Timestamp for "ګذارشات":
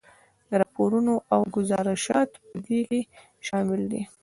1.55-2.29